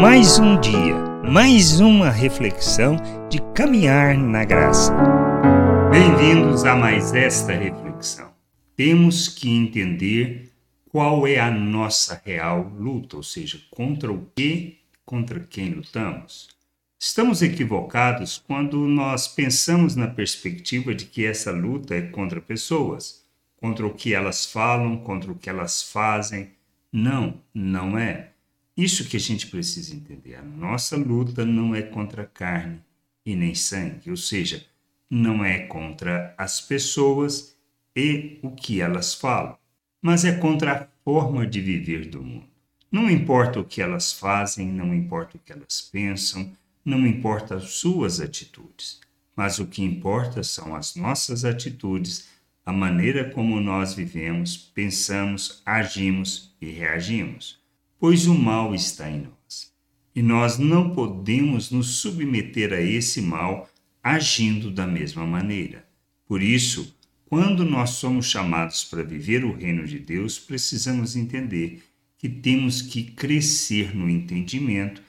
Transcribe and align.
Mais 0.00 0.40
um 0.40 0.60
dia, 0.60 0.96
mais 1.30 1.78
uma 1.78 2.10
reflexão 2.10 2.96
de 3.30 3.40
caminhar 3.54 4.18
na 4.18 4.44
graça. 4.44 4.92
Bem-vindos 5.88 6.64
a 6.64 6.74
mais 6.74 7.14
esta 7.14 7.52
reflexão. 7.52 8.32
Temos 8.74 9.28
que 9.28 9.48
entender 9.48 10.52
qual 10.90 11.26
é 11.28 11.38
a 11.38 11.48
nossa 11.48 12.20
real 12.24 12.72
luta, 12.76 13.16
ou 13.16 13.22
seja, 13.22 13.60
contra 13.70 14.12
o 14.12 14.26
que, 14.34 14.80
contra 15.06 15.38
quem 15.38 15.70
lutamos. 15.70 16.48
Estamos 16.98 17.40
equivocados 17.40 18.42
quando 18.44 18.78
nós 18.88 19.28
pensamos 19.28 19.94
na 19.94 20.08
perspectiva 20.08 20.92
de 20.92 21.04
que 21.04 21.24
essa 21.24 21.52
luta 21.52 21.94
é 21.94 22.02
contra 22.02 22.40
pessoas, 22.40 23.24
contra 23.56 23.86
o 23.86 23.94
que 23.94 24.12
elas 24.12 24.44
falam, 24.44 24.96
contra 24.96 25.30
o 25.30 25.36
que 25.36 25.48
elas 25.48 25.84
fazem. 25.84 26.50
Não, 26.92 27.40
não 27.54 27.96
é. 27.96 28.33
Isso 28.76 29.08
que 29.08 29.16
a 29.16 29.20
gente 29.20 29.46
precisa 29.46 29.94
entender. 29.94 30.34
A 30.34 30.42
nossa 30.42 30.96
luta 30.96 31.44
não 31.44 31.76
é 31.76 31.82
contra 31.82 32.26
carne 32.26 32.80
e 33.24 33.36
nem 33.36 33.54
sangue, 33.54 34.10
ou 34.10 34.16
seja, 34.16 34.66
não 35.08 35.44
é 35.44 35.60
contra 35.60 36.34
as 36.36 36.60
pessoas 36.60 37.56
e 37.94 38.40
o 38.42 38.50
que 38.50 38.80
elas 38.80 39.14
falam, 39.14 39.56
mas 40.02 40.24
é 40.24 40.36
contra 40.36 40.72
a 40.72 40.88
forma 41.04 41.46
de 41.46 41.60
viver 41.60 42.08
do 42.08 42.20
mundo. 42.20 42.48
Não 42.90 43.08
importa 43.08 43.60
o 43.60 43.64
que 43.64 43.80
elas 43.80 44.12
fazem, 44.12 44.66
não 44.66 44.92
importa 44.92 45.36
o 45.36 45.40
que 45.40 45.52
elas 45.52 45.80
pensam, 45.80 46.52
não 46.84 47.06
importa 47.06 47.54
as 47.54 47.74
suas 47.74 48.20
atitudes, 48.20 49.00
mas 49.36 49.60
o 49.60 49.66
que 49.66 49.84
importa 49.84 50.42
são 50.42 50.74
as 50.74 50.96
nossas 50.96 51.44
atitudes, 51.44 52.28
a 52.66 52.72
maneira 52.72 53.30
como 53.30 53.60
nós 53.60 53.94
vivemos, 53.94 54.56
pensamos, 54.56 55.62
agimos 55.64 56.52
e 56.60 56.70
reagimos 56.70 57.63
pois 57.98 58.26
o 58.26 58.34
mal 58.34 58.74
está 58.74 59.10
em 59.10 59.22
nós. 59.22 59.72
E 60.14 60.22
nós 60.22 60.58
não 60.58 60.90
podemos 60.90 61.70
nos 61.70 61.96
submeter 61.96 62.72
a 62.72 62.80
esse 62.80 63.20
mal 63.20 63.68
agindo 64.02 64.70
da 64.70 64.86
mesma 64.86 65.26
maneira. 65.26 65.84
Por 66.26 66.42
isso, 66.42 66.94
quando 67.26 67.64
nós 67.64 67.90
somos 67.90 68.26
chamados 68.26 68.84
para 68.84 69.02
viver 69.02 69.44
o 69.44 69.56
reino 69.56 69.86
de 69.86 69.98
Deus, 69.98 70.38
precisamos 70.38 71.16
entender 71.16 71.82
que 72.18 72.28
temos 72.28 72.80
que 72.80 73.02
crescer 73.02 73.94
no 73.94 74.08
entendimento, 74.08 75.02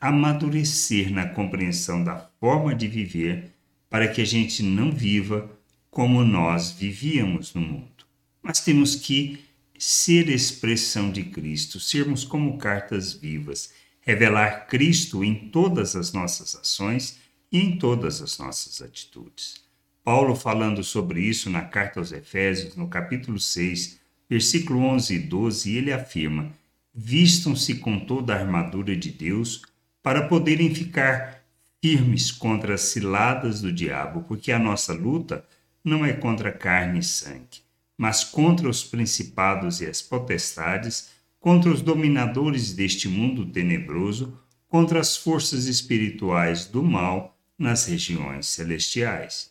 amadurecer 0.00 1.12
na 1.12 1.26
compreensão 1.26 2.04
da 2.04 2.16
forma 2.40 2.74
de 2.74 2.86
viver, 2.86 3.52
para 3.90 4.08
que 4.08 4.20
a 4.20 4.24
gente 4.24 4.62
não 4.62 4.92
viva 4.92 5.50
como 5.90 6.22
nós 6.22 6.70
vivíamos 6.72 7.52
no 7.54 7.60
mundo. 7.60 8.06
Mas 8.42 8.60
temos 8.60 8.94
que 8.94 9.40
ser 9.78 10.28
expressão 10.28 11.12
de 11.12 11.22
Cristo, 11.22 11.78
sermos 11.78 12.24
como 12.24 12.58
cartas 12.58 13.12
vivas, 13.12 13.72
revelar 14.00 14.66
Cristo 14.66 15.22
em 15.22 15.50
todas 15.50 15.94
as 15.94 16.12
nossas 16.12 16.56
ações 16.56 17.20
e 17.52 17.60
em 17.60 17.78
todas 17.78 18.20
as 18.20 18.38
nossas 18.38 18.82
atitudes. 18.82 19.62
Paulo, 20.02 20.34
falando 20.34 20.82
sobre 20.82 21.20
isso 21.20 21.48
na 21.48 21.62
carta 21.62 22.00
aos 22.00 22.10
Efésios, 22.10 22.74
no 22.74 22.88
capítulo 22.88 23.38
6, 23.38 24.00
versículo 24.28 24.80
11 24.80 25.14
e 25.14 25.18
12, 25.20 25.76
ele 25.76 25.92
afirma: 25.92 26.50
Vistam-se 26.92 27.76
com 27.76 28.00
toda 28.00 28.34
a 28.34 28.40
armadura 28.40 28.96
de 28.96 29.12
Deus 29.12 29.62
para 30.02 30.26
poderem 30.26 30.74
ficar 30.74 31.44
firmes 31.80 32.32
contra 32.32 32.74
as 32.74 32.80
ciladas 32.80 33.60
do 33.60 33.72
diabo, 33.72 34.24
porque 34.26 34.50
a 34.50 34.58
nossa 34.58 34.92
luta 34.92 35.44
não 35.84 36.04
é 36.04 36.12
contra 36.12 36.50
carne 36.50 36.98
e 36.98 37.04
sangue 37.04 37.67
mas 37.98 38.22
contra 38.22 38.68
os 38.68 38.84
principados 38.84 39.80
e 39.80 39.86
as 39.86 40.00
potestades, 40.00 41.10
contra 41.40 41.68
os 41.68 41.82
dominadores 41.82 42.72
deste 42.72 43.08
mundo 43.08 43.44
tenebroso, 43.46 44.38
contra 44.68 45.00
as 45.00 45.16
forças 45.16 45.66
espirituais 45.66 46.64
do 46.64 46.80
mal 46.82 47.36
nas 47.58 47.86
regiões 47.86 48.46
celestiais. 48.46 49.50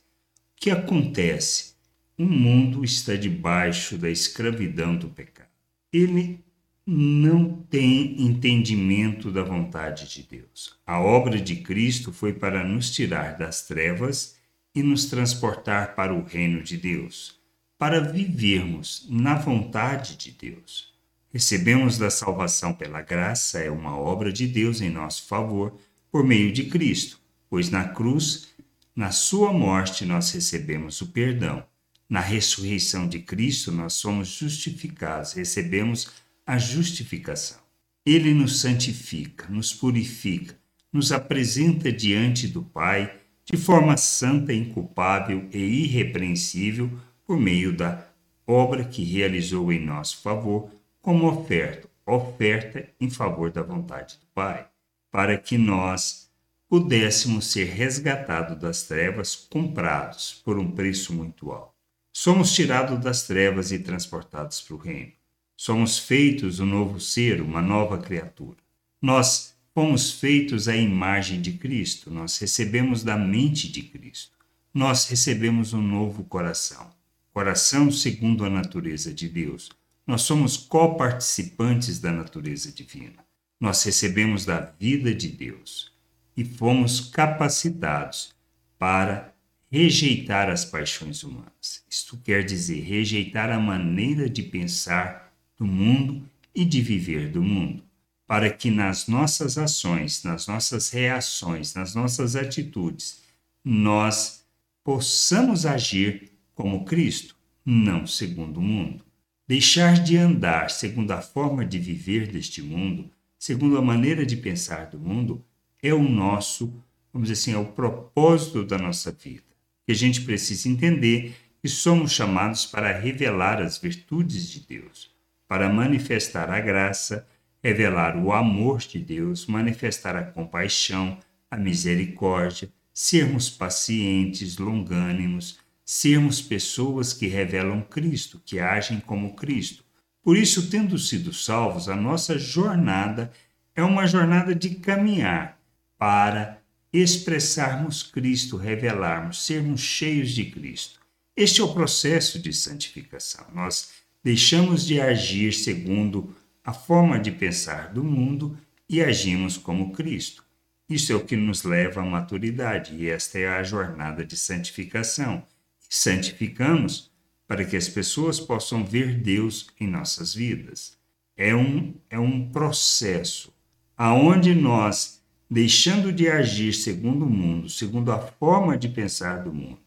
O 0.56 0.62
que 0.62 0.72
acontece? 0.72 1.74
O 2.18 2.24
mundo 2.24 2.86
está 2.86 3.16
debaixo 3.16 3.98
da 3.98 4.10
escravidão 4.10 4.96
do 4.96 5.10
pecado. 5.10 5.50
Ele 5.92 6.40
não 6.86 7.66
tem 7.70 8.22
entendimento 8.22 9.30
da 9.30 9.44
vontade 9.44 10.08
de 10.08 10.24
Deus. 10.24 10.80
A 10.86 11.02
obra 11.02 11.40
de 11.40 11.58
Cristo 11.58 12.14
foi 12.14 12.32
para 12.32 12.64
nos 12.64 12.92
tirar 12.92 13.38
das 13.38 13.68
trevas 13.68 14.38
e 14.74 14.82
nos 14.82 15.06
transportar 15.06 15.96
para 15.96 16.14
o 16.14 16.24
reino 16.24 16.64
de 16.64 16.78
Deus 16.78 17.37
para 17.78 18.00
vivermos 18.00 19.06
na 19.10 19.36
vontade 19.36 20.16
de 20.16 20.32
Deus. 20.32 20.94
Recebemos 21.32 21.98
da 21.98 22.10
salvação 22.10 22.74
pela 22.74 23.02
graça, 23.02 23.60
é 23.60 23.70
uma 23.70 23.96
obra 23.98 24.32
de 24.32 24.48
Deus 24.48 24.82
em 24.82 24.90
nosso 24.90 25.28
favor, 25.28 25.78
por 26.12 26.24
meio 26.24 26.52
de 26.52 26.66
Cristo, 26.66 27.20
pois 27.50 27.70
na 27.70 27.84
cruz, 27.84 28.48
na 28.96 29.12
sua 29.12 29.54
morte, 29.54 30.06
nós 30.06 30.32
recebemos 30.32 31.02
o 31.02 31.08
perdão. 31.08 31.64
Na 32.10 32.22
ressurreição 32.22 33.08
de 33.08 33.20
Cristo, 33.20 33.72
nós 33.72 33.94
somos 33.94 34.30
justificados, 34.30 35.34
recebemos 35.34 36.08
a 36.46 36.58
justificação. 36.58 37.60
Ele 38.06 38.34
nos 38.34 38.62
santifica, 38.62 39.48
nos 39.50 39.74
purifica, 39.74 40.58
nos 40.92 41.12
apresenta 41.12 41.92
diante 41.92 42.48
do 42.48 42.64
Pai 42.64 43.20
de 43.46 43.58
forma 43.58 43.96
santa, 43.98 44.54
inculpável 44.54 45.48
e 45.54 45.58
irrepreensível 45.58 46.90
por 47.28 47.38
meio 47.38 47.76
da 47.76 48.08
obra 48.48 48.86
que 48.86 49.04
realizou 49.04 49.74
em 49.74 49.86
nosso 49.86 50.22
favor 50.22 50.72
como 51.02 51.28
oferta, 51.28 51.90
oferta 52.06 52.88
em 53.02 53.10
favor 53.10 53.52
da 53.52 53.62
vontade 53.62 54.16
do 54.16 54.26
Pai, 54.34 54.66
para 55.12 55.38
que 55.38 55.58
nós 55.58 56.32
pudéssemos 56.70 57.52
ser 57.52 57.66
resgatados 57.66 58.58
das 58.58 58.84
trevas, 58.84 59.36
comprados 59.36 60.42
por 60.46 60.58
um 60.58 60.72
preço 60.72 61.14
muito 61.14 61.52
alto. 61.52 61.74
Somos 62.14 62.54
tirados 62.54 63.00
das 63.00 63.28
trevas 63.28 63.74
e 63.74 63.80
transportados 63.80 64.62
para 64.62 64.76
o 64.76 64.80
reino. 64.80 65.12
Somos 65.56 66.00
feitos 66.00 66.62
um 66.62 66.66
novo 66.66 67.00
ser, 67.00 67.42
uma 67.42 67.62
nova 67.62 67.98
criatura. 67.98 68.58
Nós 69.02 69.54
fomos 69.74 70.12
feitos 70.12 70.68
à 70.68 70.76
imagem 70.76 71.42
de 71.42 71.54
Cristo, 71.54 72.10
nós 72.10 72.38
recebemos 72.38 73.04
da 73.04 73.18
mente 73.18 73.70
de 73.70 73.82
Cristo. 73.84 74.38
Nós 74.74 75.08
recebemos 75.08 75.74
um 75.74 75.82
novo 75.82 76.24
coração 76.24 76.97
coração 77.38 77.92
segundo 77.92 78.44
a 78.44 78.50
natureza 78.50 79.14
de 79.14 79.30
Deus. 79.30 79.70
Nós 80.08 80.24
somos 80.24 80.58
coparticipantes 80.58 82.00
da 82.00 82.12
natureza 82.12 82.72
divina. 82.72 83.24
Nós 83.60 83.84
recebemos 83.84 84.44
da 84.44 84.60
vida 84.60 85.14
de 85.14 85.28
Deus 85.28 85.92
e 86.36 86.44
fomos 86.44 87.00
capacitados 87.00 88.34
para 88.80 89.36
rejeitar 89.72 90.50
as 90.50 90.66
paixões 90.66 91.22
humanas. 91.22 91.84
Isto 91.88 92.18
quer 92.18 92.44
dizer 92.44 92.82
rejeitar 92.82 93.52
a 93.52 93.60
maneira 93.60 94.28
de 94.28 94.42
pensar 94.42 95.32
do 95.56 95.66
mundo 95.68 96.28
e 96.56 96.66
de 96.66 96.82
viver 96.82 97.30
do 97.30 97.44
mundo, 97.44 97.84
para 98.26 98.50
que 98.50 98.72
nas 98.72 99.08
nossas 99.08 99.60
ações, 99.60 100.24
nas 100.24 100.48
nossas 100.48 100.90
reações, 100.90 101.76
nas 101.76 101.94
nossas 101.94 102.36
atitudes, 102.36 103.22
nós 103.64 104.44
possamos 104.84 105.68
agir 105.68 106.36
como 106.58 106.84
Cristo, 106.84 107.36
não 107.64 108.08
segundo 108.08 108.58
o 108.58 108.64
mundo. 108.64 109.06
Deixar 109.48 110.04
de 110.04 110.18
andar 110.18 110.72
segundo 110.72 111.12
a 111.12 111.22
forma 111.22 111.64
de 111.64 111.78
viver 111.78 112.32
deste 112.32 112.64
mundo, 112.64 113.12
segundo 113.38 113.78
a 113.78 113.82
maneira 113.82 114.26
de 114.26 114.36
pensar 114.36 114.88
do 114.88 114.98
mundo, 115.00 115.46
é 115.84 115.94
o 115.94 116.02
nosso, 116.02 116.74
vamos 117.14 117.30
dizer 117.30 117.40
assim, 117.40 117.54
é 117.54 117.62
o 117.62 117.72
propósito 117.74 118.66
da 118.66 118.76
nossa 118.76 119.12
vida. 119.12 119.44
E 119.88 119.92
a 119.92 119.96
gente 119.96 120.22
precisa 120.22 120.68
entender 120.68 121.36
que 121.62 121.70
somos 121.70 122.12
chamados 122.12 122.66
para 122.66 122.98
revelar 122.98 123.62
as 123.62 123.78
virtudes 123.78 124.50
de 124.50 124.62
Deus, 124.62 125.12
para 125.48 125.72
manifestar 125.72 126.50
a 126.50 126.60
graça, 126.60 127.28
revelar 127.64 128.18
o 128.18 128.34
amor 128.34 128.80
de 128.80 128.98
Deus, 128.98 129.46
manifestar 129.46 130.16
a 130.16 130.24
compaixão, 130.24 131.20
a 131.52 131.56
misericórdia, 131.56 132.70
sermos 132.92 133.48
pacientes, 133.48 134.58
longânimos, 134.58 135.60
sermos 135.90 136.42
pessoas 136.42 137.14
que 137.14 137.28
revelam 137.28 137.82
Cristo, 137.82 138.42
que 138.46 138.60
agem 138.60 139.00
como 139.00 139.38
Cristo. 139.38 139.86
Por 140.22 140.36
isso, 140.36 140.70
tendo 140.70 141.00
sido 141.00 141.32
salvos, 141.32 141.88
a 141.88 141.96
nossa 141.96 142.38
jornada 142.38 143.32
é 143.74 143.82
uma 143.82 144.06
jornada 144.06 144.54
de 144.54 144.72
caminhar 144.72 145.58
para 145.98 146.62
expressarmos 146.92 148.04
Cristo, 148.04 148.58
revelarmos, 148.58 149.46
sermos 149.46 149.80
cheios 149.80 150.32
de 150.32 150.52
Cristo. 150.52 151.00
Este 151.34 151.62
é 151.62 151.64
o 151.64 151.74
processo 151.74 152.38
de 152.38 152.52
santificação. 152.52 153.46
Nós 153.54 153.92
deixamos 154.22 154.86
de 154.86 155.00
agir 155.00 155.54
segundo 155.54 156.36
a 156.66 156.74
forma 156.74 157.18
de 157.18 157.32
pensar 157.32 157.94
do 157.94 158.04
mundo 158.04 158.58
e 158.90 159.02
agimos 159.02 159.56
como 159.56 159.94
Cristo. 159.94 160.44
Isso 160.90 161.14
é 161.14 161.16
o 161.16 161.24
que 161.24 161.38
nos 161.38 161.64
leva 161.64 162.02
à 162.02 162.06
maturidade, 162.06 162.94
e 162.94 163.10
esta 163.10 163.40
é 163.40 163.48
a 163.48 163.64
jornada 163.64 164.26
de 164.26 164.36
santificação 164.36 165.46
santificamos 165.90 167.12
para 167.48 167.64
que 167.64 167.78
as 167.78 167.88
pessoas 167.88 168.40
possam 168.40 168.84
ver 168.84 169.16
Deus 169.16 169.68
em 169.80 169.88
nossas 169.88 170.34
vidas. 170.34 170.98
É 171.36 171.56
um, 171.56 171.94
é 172.10 172.20
um 172.20 172.50
processo, 172.50 173.54
aonde 173.96 174.54
nós, 174.54 175.22
deixando 175.50 176.12
de 176.12 176.28
agir 176.28 176.74
segundo 176.74 177.26
o 177.26 177.30
mundo, 177.30 177.70
segundo 177.70 178.12
a 178.12 178.20
forma 178.20 178.78
de 178.78 178.90
pensar 178.90 179.44
do 179.44 179.54
mundo, 179.54 179.80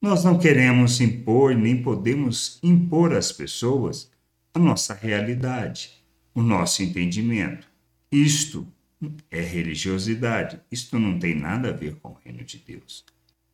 nós 0.00 0.24
não 0.24 0.38
queremos 0.38 1.00
impor 1.00 1.54
nem 1.54 1.82
podemos 1.82 2.58
impor 2.62 3.12
às 3.12 3.32
pessoas 3.32 4.10
a 4.54 4.58
nossa 4.58 4.94
realidade, 4.94 5.90
o 6.34 6.42
nosso 6.42 6.82
entendimento. 6.82 7.66
Isto 8.10 8.66
é 9.30 9.40
religiosidade. 9.40 10.60
Isto 10.70 10.98
não 10.98 11.18
tem 11.18 11.34
nada 11.34 11.70
a 11.70 11.72
ver 11.72 11.96
com 11.96 12.10
o 12.10 12.18
reino 12.24 12.44
de 12.44 12.58
Deus. 12.58 13.04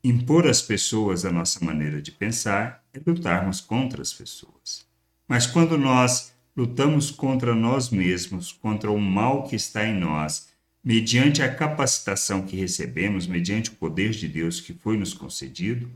Impor 0.09 0.47
às 0.47 0.63
pessoas 0.63 1.25
a 1.25 1.33
nossa 1.33 1.65
maneira 1.65 2.01
de 2.01 2.13
pensar 2.13 2.81
é 2.95 3.01
lutarmos 3.05 3.61
contra 3.61 4.01
as 4.01 4.13
pessoas. 4.13 4.87
Mas 5.27 5.49
quando 5.49 5.77
nós 5.77 6.33
lutamos 6.57 7.11
contra 7.11 7.57
nós 7.57 7.91
mesmos, 7.91 8.53
contra 8.53 8.89
o 8.89 9.01
mal 9.01 9.49
que 9.49 9.57
está 9.57 9.85
em 9.85 9.99
nós, 9.99 10.51
mediante 10.85 11.43
a 11.43 11.53
capacitação 11.53 12.43
que 12.43 12.55
recebemos, 12.55 13.27
mediante 13.27 13.71
o 13.71 13.75
poder 13.75 14.13
de 14.13 14.29
Deus 14.29 14.61
que 14.61 14.73
foi 14.73 14.97
nos 14.97 15.13
concedido, 15.13 15.91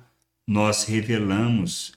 nós 0.44 0.82
revelamos 0.86 1.92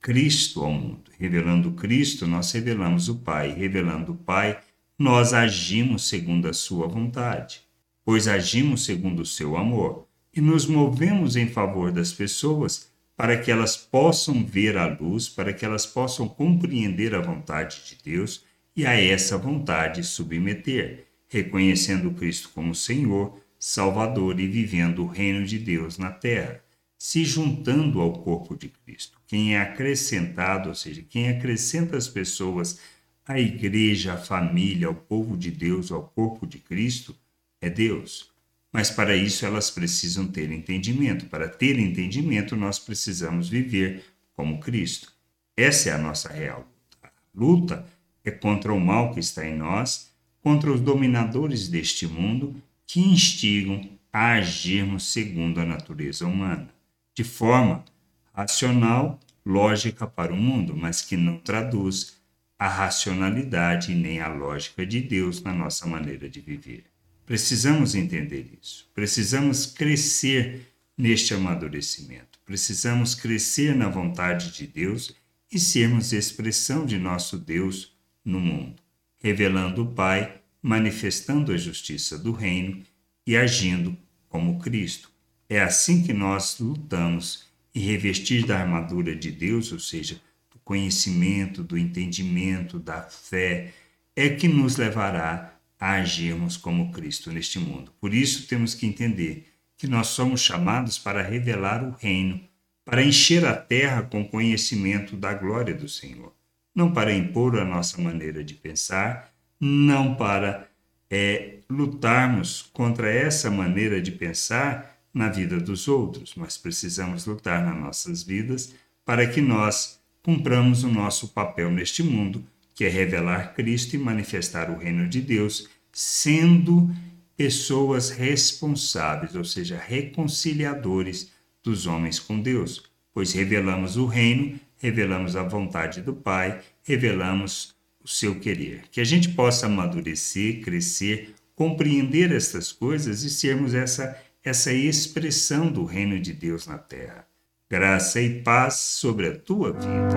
Cristo 0.00 0.64
ao 0.64 0.72
mundo. 0.72 1.10
Revelando 1.18 1.72
Cristo, 1.72 2.26
nós 2.26 2.50
revelamos 2.50 3.10
o 3.10 3.16
Pai. 3.16 3.52
Revelando 3.52 4.12
o 4.12 4.16
Pai, 4.16 4.58
nós 4.98 5.34
agimos 5.34 6.08
segundo 6.08 6.48
a 6.48 6.54
Sua 6.54 6.88
vontade, 6.88 7.60
pois 8.06 8.26
agimos 8.26 8.86
segundo 8.86 9.20
o 9.20 9.26
seu 9.26 9.54
amor 9.54 10.07
e 10.38 10.40
nos 10.40 10.66
movemos 10.66 11.34
em 11.34 11.48
favor 11.48 11.90
das 11.90 12.12
pessoas 12.12 12.88
para 13.16 13.36
que 13.36 13.50
elas 13.50 13.76
possam 13.76 14.46
ver 14.46 14.76
a 14.76 14.86
luz, 14.86 15.28
para 15.28 15.52
que 15.52 15.64
elas 15.64 15.84
possam 15.84 16.28
compreender 16.28 17.12
a 17.12 17.20
vontade 17.20 17.82
de 17.88 17.98
Deus 18.04 18.44
e 18.76 18.86
a 18.86 18.92
essa 18.92 19.36
vontade 19.36 20.04
submeter, 20.04 21.08
reconhecendo 21.26 22.12
Cristo 22.12 22.50
como 22.54 22.72
Senhor, 22.72 23.40
Salvador 23.58 24.38
e 24.38 24.46
vivendo 24.46 25.02
o 25.02 25.08
reino 25.08 25.44
de 25.44 25.58
Deus 25.58 25.98
na 25.98 26.12
terra 26.12 26.62
se 26.96 27.24
juntando 27.24 28.00
ao 28.00 28.12
corpo 28.12 28.56
de 28.56 28.68
Cristo. 28.68 29.18
Quem 29.26 29.56
é 29.56 29.60
acrescentado, 29.60 30.68
ou 30.68 30.74
seja, 30.76 31.02
quem 31.02 31.28
acrescenta 31.28 31.96
as 31.96 32.06
pessoas 32.06 32.78
à 33.26 33.40
igreja, 33.40 34.14
à 34.14 34.16
família, 34.16 34.86
ao 34.86 34.94
povo 34.94 35.36
de 35.36 35.50
Deus, 35.50 35.90
ao 35.90 36.02
corpo 36.02 36.46
de 36.46 36.58
Cristo, 36.58 37.12
é 37.60 37.68
Deus. 37.68 38.37
Mas 38.78 38.92
para 38.92 39.16
isso 39.16 39.44
elas 39.44 39.72
precisam 39.72 40.28
ter 40.28 40.52
entendimento. 40.52 41.26
Para 41.26 41.48
ter 41.48 41.80
entendimento, 41.80 42.54
nós 42.54 42.78
precisamos 42.78 43.48
viver 43.48 44.04
como 44.36 44.60
Cristo. 44.60 45.12
Essa 45.56 45.90
é 45.90 45.92
a 45.94 45.98
nossa 45.98 46.28
real 46.28 46.64
luta. 46.64 46.96
A 47.02 47.10
luta 47.34 47.86
é 48.24 48.30
contra 48.30 48.72
o 48.72 48.78
mal 48.78 49.12
que 49.12 49.18
está 49.18 49.44
em 49.44 49.56
nós, 49.56 50.12
contra 50.40 50.70
os 50.70 50.80
dominadores 50.80 51.66
deste 51.66 52.06
mundo 52.06 52.54
que 52.86 53.00
instigam 53.00 53.84
a 54.12 54.34
agirmos 54.34 55.12
segundo 55.12 55.60
a 55.60 55.64
natureza 55.64 56.24
humana 56.24 56.68
de 57.16 57.24
forma 57.24 57.84
racional, 58.32 59.18
lógica 59.44 60.06
para 60.06 60.32
o 60.32 60.36
mundo, 60.36 60.76
mas 60.76 61.02
que 61.02 61.16
não 61.16 61.38
traduz 61.38 62.16
a 62.56 62.68
racionalidade 62.68 63.92
nem 63.92 64.20
a 64.20 64.28
lógica 64.28 64.86
de 64.86 65.00
Deus 65.00 65.42
na 65.42 65.52
nossa 65.52 65.84
maneira 65.84 66.30
de 66.30 66.40
viver. 66.40 66.84
Precisamos 67.28 67.94
entender 67.94 68.54
isso. 68.58 68.90
Precisamos 68.94 69.66
crescer 69.66 70.62
neste 70.96 71.34
amadurecimento. 71.34 72.40
Precisamos 72.42 73.14
crescer 73.14 73.76
na 73.76 73.86
vontade 73.86 74.50
de 74.50 74.66
Deus 74.66 75.14
e 75.52 75.60
sermos 75.60 76.14
expressão 76.14 76.86
de 76.86 76.96
nosso 76.96 77.36
Deus 77.36 77.94
no 78.24 78.40
mundo, 78.40 78.82
revelando 79.18 79.82
o 79.82 79.92
Pai, 79.92 80.40
manifestando 80.62 81.52
a 81.52 81.58
justiça 81.58 82.16
do 82.16 82.32
reino 82.32 82.82
e 83.26 83.36
agindo 83.36 83.94
como 84.26 84.58
Cristo, 84.58 85.10
é 85.50 85.60
assim 85.60 86.02
que 86.02 86.14
nós 86.14 86.58
lutamos 86.58 87.44
e 87.74 87.80
revestir 87.80 88.46
da 88.46 88.58
armadura 88.58 89.14
de 89.14 89.30
Deus, 89.30 89.70
ou 89.70 89.78
seja, 89.78 90.18
do 90.50 90.58
conhecimento, 90.60 91.62
do 91.62 91.76
entendimento, 91.76 92.78
da 92.78 93.02
fé, 93.02 93.74
é 94.16 94.30
que 94.30 94.48
nos 94.48 94.78
levará 94.78 95.57
a 95.78 95.92
agirmos 95.92 96.56
como 96.56 96.92
Cristo 96.92 97.30
neste 97.30 97.58
mundo. 97.58 97.92
Por 98.00 98.12
isso 98.12 98.46
temos 98.46 98.74
que 98.74 98.86
entender 98.86 99.46
que 99.76 99.86
nós 99.86 100.08
somos 100.08 100.40
chamados 100.40 100.98
para 100.98 101.22
revelar 101.22 101.84
o 101.84 101.92
reino, 101.92 102.40
para 102.84 103.02
encher 103.02 103.44
a 103.46 103.54
terra 103.54 104.02
com 104.02 104.24
conhecimento 104.24 105.16
da 105.16 105.32
glória 105.34 105.74
do 105.74 105.88
Senhor, 105.88 106.34
não 106.74 106.92
para 106.92 107.14
impor 107.14 107.58
a 107.58 107.64
nossa 107.64 108.00
maneira 108.00 108.42
de 108.42 108.54
pensar, 108.54 109.32
não 109.60 110.14
para 110.14 110.68
é, 111.10 111.58
lutarmos 111.70 112.68
contra 112.72 113.10
essa 113.10 113.50
maneira 113.50 114.00
de 114.00 114.10
pensar 114.10 114.98
na 115.12 115.28
vida 115.28 115.58
dos 115.58 115.88
outros, 115.88 116.34
mas 116.36 116.56
precisamos 116.56 117.26
lutar 117.26 117.64
nas 117.64 117.76
nossas 117.76 118.22
vidas 118.22 118.74
para 119.04 119.26
que 119.26 119.40
nós 119.40 120.00
cumpramos 120.22 120.84
o 120.84 120.88
nosso 120.88 121.28
papel 121.28 121.70
neste 121.70 122.02
mundo, 122.02 122.44
que 122.78 122.84
é 122.84 122.88
revelar 122.88 123.54
Cristo 123.54 123.96
e 123.96 123.98
manifestar 123.98 124.70
o 124.70 124.78
reino 124.78 125.08
de 125.08 125.20
Deus, 125.20 125.68
sendo 125.92 126.88
pessoas 127.36 128.08
responsáveis, 128.08 129.34
ou 129.34 129.44
seja, 129.44 129.76
reconciliadores 129.76 131.32
dos 131.60 131.88
homens 131.88 132.20
com 132.20 132.40
Deus, 132.40 132.84
pois 133.12 133.32
revelamos 133.32 133.96
o 133.96 134.06
reino, 134.06 134.60
revelamos 134.76 135.34
a 135.34 135.42
vontade 135.42 136.02
do 136.02 136.14
Pai, 136.14 136.60
revelamos 136.84 137.74
o 138.00 138.06
seu 138.06 138.38
querer. 138.38 138.84
Que 138.92 139.00
a 139.00 139.04
gente 139.04 139.30
possa 139.30 139.66
amadurecer, 139.66 140.60
crescer, 140.60 141.34
compreender 141.56 142.30
estas 142.30 142.70
coisas 142.70 143.24
e 143.24 143.30
sermos 143.30 143.74
essa 143.74 144.16
essa 144.44 144.72
expressão 144.72 145.66
do 145.66 145.84
reino 145.84 146.20
de 146.20 146.32
Deus 146.32 146.68
na 146.68 146.78
terra. 146.78 147.26
Graça 147.68 148.20
e 148.20 148.40
paz 148.40 148.74
sobre 148.76 149.26
a 149.26 149.36
tua 149.36 149.72
vida. 149.72 150.16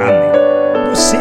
Amém. 0.00 0.47